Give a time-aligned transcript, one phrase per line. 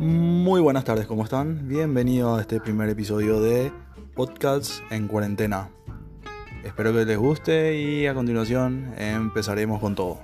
[0.00, 1.68] Muy buenas tardes, ¿cómo están?
[1.68, 3.70] Bienvenidos a este primer episodio de
[4.14, 5.68] Podcasts en cuarentena.
[6.64, 10.20] Espero que les guste y a continuación empezaremos con todo.